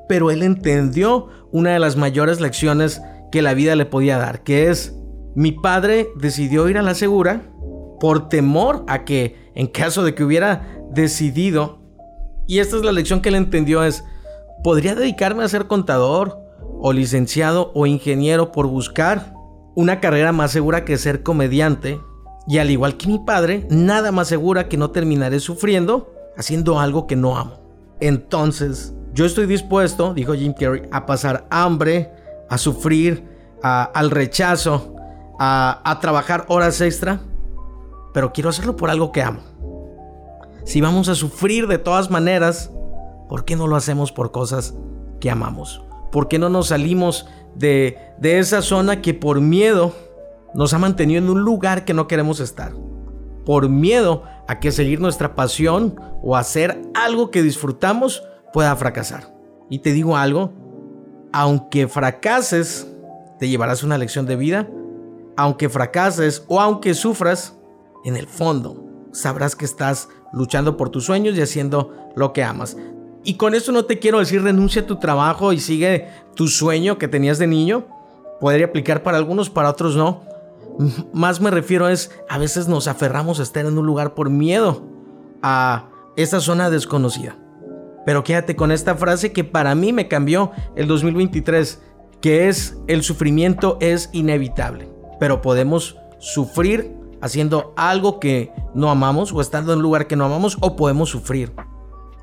Pero 0.09 0.31
él 0.31 0.43
entendió 0.43 1.29
una 1.53 1.71
de 1.71 1.79
las 1.79 1.97
mayores 1.97 2.41
lecciones 2.41 3.03
que 3.31 3.43
la 3.43 3.55
vida 3.55 3.77
le 3.77 3.85
podía 3.85 4.19
dar, 4.19 4.43
que 4.43 4.71
es, 4.71 4.95
mi 5.35 5.53
padre 5.53 6.09
decidió 6.17 6.69
ir 6.69 6.79
a 6.79 6.83
la 6.83 6.95
segura 6.95 7.43
por 8.01 8.29
temor 8.29 8.85
a 8.89 9.05
que, 9.05 9.51
en 9.55 9.67
caso 9.67 10.03
de 10.03 10.15
que 10.15 10.25
hubiera 10.25 10.81
decidido, 10.91 11.81
y 12.47 12.61
esta 12.61 12.77
es 12.77 12.83
la 12.83 12.93
lección 12.93 13.21
que 13.21 13.29
él 13.29 13.35
entendió, 13.35 13.85
es, 13.85 14.05
podría 14.65 14.95
dedicarme 14.95 15.45
a 15.45 15.49
ser 15.49 15.67
contador 15.67 16.39
o 16.81 16.93
licenciado 16.93 17.71
o 17.75 17.87
ingeniero 17.87 18.53
por 18.53 18.67
buscar 18.67 19.35
una 19.75 20.01
carrera 20.01 20.33
más 20.33 20.51
segura 20.51 20.85
que 20.85 20.97
ser 20.97 21.23
comediante 21.23 22.01
y 22.49 22.59
al 22.59 22.71
igual 22.71 22.97
que 22.97 23.09
mi 23.09 23.19
padre, 23.19 23.67
nada 23.69 24.11
más 24.11 24.29
segura 24.29 24.69
que 24.69 24.79
no 24.79 24.91
terminaré 24.91 25.39
sufriendo 25.39 26.15
haciendo 26.39 26.81
algo 26.81 27.07
que 27.07 27.15
no 27.15 27.37
amo. 27.37 27.61
Entonces, 28.01 28.95
yo 29.13 29.27
estoy 29.27 29.47
dispuesto, 29.47 30.15
dijo 30.15 30.33
Jim 30.33 30.55
Carrey, 30.59 30.83
a 30.91 31.05
pasar 31.05 31.47
hambre, 31.51 32.11
a 32.49 32.57
sufrir, 32.57 33.25
al 33.61 34.11
rechazo, 34.11 34.95
a, 35.39 35.99
trabajar 36.01 36.47
horas 36.49 36.81
extra, 36.81 37.21
pero 38.15 38.33
quiero 38.33 38.49
hacerlo 38.49 38.77
por 38.77 38.89
algo 38.89 39.13
que 39.13 39.21
amo. 39.21 39.41
Si 40.65 40.81
vamos 40.81 41.09
a 41.09 41.15
sufrir 41.15 41.67
de 41.67 41.79
todas 41.79 42.11
maneras, 42.11 42.71
¿por 43.29 43.45
qué 43.45 43.57
no 43.57 43.67
lo 43.67 43.77
hacemos 43.77 44.11
por 44.11 44.31
cosas 44.31 44.75
que 45.21 45.31
amamos? 45.31 45.83
¿Por 46.13 46.29
qué 46.29 46.39
no 46.39 46.49
nos 46.49 46.69
salimos 46.69 47.27
de 47.57 47.99
esa 48.23 48.63
zona 48.63 49.03
que 49.03 49.13
por 49.13 49.41
miedo 49.41 49.93
nos 50.55 50.73
ha 50.75 50.79
mantenido 50.79 51.19
en 51.19 51.31
un 51.31 51.43
lugar 51.43 51.85
que 51.85 51.95
no 51.95 52.09
queremos 52.09 52.41
estar. 52.41 52.73
Por 53.45 53.69
miedo 53.69 54.25
a 54.47 54.61
que 54.61 54.73
seguir 54.73 55.01
nuestra 55.01 55.35
pasión 55.35 56.01
o 56.23 56.37
hacer 56.37 56.83
algo 56.95 57.31
que 57.31 57.43
disfrutamos 57.43 58.23
pueda 58.53 58.75
fracasar. 58.77 59.35
Y 59.71 59.81
te 59.81 59.93
digo 59.93 60.17
algo, 60.17 60.53
aunque 61.33 61.89
fracases, 61.89 62.87
te 63.39 63.49
llevarás 63.49 63.83
una 63.83 63.99
lección 63.99 64.27
de 64.27 64.37
vida. 64.37 64.69
Aunque 65.37 65.69
fracases 65.69 66.45
o 66.49 66.61
aunque 66.61 66.95
sufras, 66.95 67.57
en 68.05 68.17
el 68.17 68.27
fondo 68.27 68.85
sabrás 69.13 69.57
que 69.57 69.65
estás 69.65 70.09
luchando 70.33 70.77
por 70.77 70.91
tus 70.91 71.05
sueños 71.05 71.37
y 71.37 71.43
haciendo 71.43 71.95
lo 72.17 72.33
que 72.33 72.43
amas. 72.43 72.77
Y 73.25 73.35
con 73.35 73.55
eso 73.55 73.73
no 73.73 73.85
te 73.85 73.99
quiero 73.99 74.19
decir 74.19 74.43
renuncia 74.43 74.83
a 74.83 74.87
tu 74.87 74.97
trabajo 74.97 75.53
y 75.53 75.61
sigue 75.61 76.09
tu 76.35 76.49
sueño 76.49 76.99
que 76.99 77.09
tenías 77.09 77.39
de 77.39 77.47
niño. 77.47 77.87
Podría 78.41 78.67
aplicar 78.67 79.03
para 79.03 79.17
algunos, 79.17 79.51
para 79.51 79.71
otros 79.71 79.97
no. 79.97 80.23
Más 81.13 81.41
me 81.41 81.51
refiero 81.51 81.89
es, 81.89 82.11
a 82.29 82.39
veces 82.39 82.69
nos 82.69 82.87
aferramos 82.87 83.41
a 83.41 83.43
estar 83.43 83.67
en 83.67 83.79
un 83.79 83.87
lugar 83.87 84.15
por 84.15 84.31
miedo 84.31 84.83
a 85.43 85.91
esa 86.17 86.41
zona 86.41 86.71
desconocida. 86.71 87.37
Pero 88.07 88.25
quédate 88.25 88.57
con 88.57 88.73
esta 88.73 88.95
frase 88.95 89.33
que 89.33 89.45
para 89.45 89.75
mí 89.75 89.93
me 89.93 90.09
cambió 90.09 90.53
el 90.77 90.87
2023, 90.87 91.83
que 92.21 92.49
es 92.49 92.79
el 92.87 93.03
sufrimiento 93.03 93.77
es 93.81 94.09
inevitable, 94.13 94.89
pero 95.21 95.43
podemos 95.43 95.99
sufrir 96.19 96.95
haciendo 97.21 97.75
algo 97.77 98.21
que 98.21 98.53
no 98.75 98.91
amamos 98.91 99.33
o 99.33 99.41
estando 99.41 99.73
en 99.73 99.79
un 99.79 99.83
lugar 99.83 100.07
que 100.07 100.17
no 100.17 100.25
amamos 100.25 100.57
o 100.61 100.77
podemos 100.77 101.11
sufrir 101.11 101.53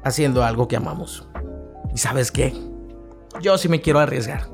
haciendo 0.03 0.43
algo 0.43 0.67
que 0.67 0.77
amamos. 0.77 1.27
¿Y 1.93 1.97
sabes 1.97 2.31
qué? 2.31 2.53
Yo 3.41 3.57
sí 3.57 3.67
me 3.67 3.81
quiero 3.81 3.99
arriesgar. 3.99 4.49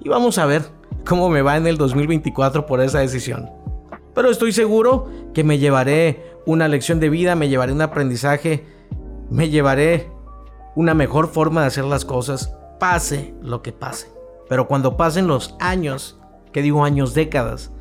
Y 0.00 0.08
vamos 0.08 0.38
a 0.38 0.46
ver 0.46 0.64
cómo 1.12 1.28
me 1.28 1.42
va 1.42 1.58
en 1.58 1.66
el 1.66 1.76
2024 1.76 2.64
por 2.64 2.80
esa 2.80 3.00
decisión. 3.00 3.50
Pero 4.14 4.30
estoy 4.30 4.50
seguro 4.50 5.10
que 5.34 5.44
me 5.44 5.58
llevaré 5.58 6.24
una 6.46 6.68
lección 6.68 7.00
de 7.00 7.10
vida, 7.10 7.34
me 7.34 7.50
llevaré 7.50 7.74
un 7.74 7.82
aprendizaje, 7.82 8.64
me 9.28 9.50
llevaré 9.50 10.08
una 10.74 10.94
mejor 10.94 11.28
forma 11.28 11.60
de 11.60 11.66
hacer 11.66 11.84
las 11.84 12.06
cosas, 12.06 12.56
pase 12.80 13.34
lo 13.42 13.60
que 13.60 13.72
pase. 13.72 14.10
Pero 14.48 14.66
cuando 14.66 14.96
pasen 14.96 15.26
los 15.26 15.54
años, 15.60 16.18
que 16.50 16.62
digo 16.62 16.82
años, 16.82 17.12
décadas, 17.12 17.72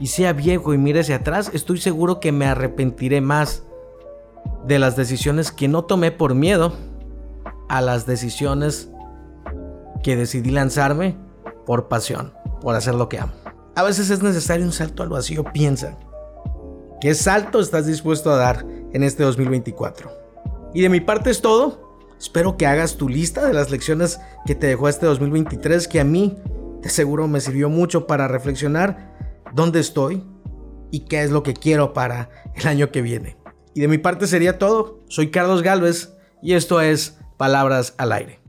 y 0.00 0.08
sea 0.08 0.32
viejo 0.32 0.74
y 0.74 0.78
mire 0.78 0.98
hacia 0.98 1.16
atrás, 1.18 1.52
estoy 1.54 1.78
seguro 1.78 2.18
que 2.18 2.32
me 2.32 2.46
arrepentiré 2.46 3.20
más 3.20 3.62
de 4.66 4.80
las 4.80 4.96
decisiones 4.96 5.52
que 5.52 5.68
no 5.68 5.84
tomé 5.84 6.10
por 6.10 6.34
miedo 6.34 6.72
a 7.68 7.80
las 7.80 8.06
decisiones 8.06 8.90
que 10.02 10.16
decidí 10.16 10.50
lanzarme 10.50 11.16
por 11.64 11.86
pasión, 11.86 12.32
por 12.66 12.74
hacer 12.74 12.96
lo 12.96 13.08
que 13.08 13.20
amo. 13.20 13.32
A 13.76 13.84
veces 13.84 14.10
es 14.10 14.24
necesario 14.24 14.66
un 14.66 14.72
salto 14.72 15.04
al 15.04 15.08
vacío, 15.08 15.44
piensa. 15.52 15.96
¿Qué 17.00 17.14
salto 17.14 17.60
estás 17.60 17.86
dispuesto 17.86 18.32
a 18.32 18.36
dar 18.36 18.66
en 18.92 19.04
este 19.04 19.22
2024? 19.22 20.10
Y 20.74 20.80
de 20.80 20.88
mi 20.88 20.98
parte 20.98 21.30
es 21.30 21.40
todo. 21.40 22.10
Espero 22.18 22.56
que 22.56 22.66
hagas 22.66 22.96
tu 22.96 23.08
lista 23.08 23.46
de 23.46 23.54
las 23.54 23.70
lecciones 23.70 24.18
que 24.46 24.56
te 24.56 24.66
dejó 24.66 24.88
este 24.88 25.06
2023, 25.06 25.86
que 25.86 26.00
a 26.00 26.04
mí 26.04 26.38
de 26.82 26.88
seguro 26.88 27.28
me 27.28 27.40
sirvió 27.40 27.68
mucho 27.68 28.08
para 28.08 28.26
reflexionar 28.26 29.14
dónde 29.54 29.78
estoy 29.78 30.24
y 30.90 31.04
qué 31.04 31.22
es 31.22 31.30
lo 31.30 31.44
que 31.44 31.54
quiero 31.54 31.92
para 31.92 32.30
el 32.56 32.66
año 32.66 32.90
que 32.90 33.00
viene. 33.00 33.36
Y 33.74 33.80
de 33.80 33.86
mi 33.86 33.98
parte 33.98 34.26
sería 34.26 34.58
todo. 34.58 35.04
Soy 35.06 35.30
Carlos 35.30 35.62
Galvez 35.62 36.14
y 36.42 36.54
esto 36.54 36.80
es 36.80 37.16
Palabras 37.36 37.94
al 37.96 38.10
Aire. 38.10 38.45